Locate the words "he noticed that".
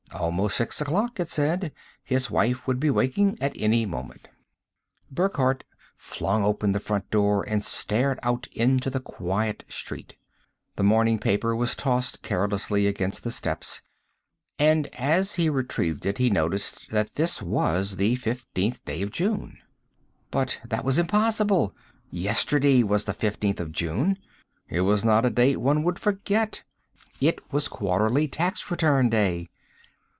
16.17-17.15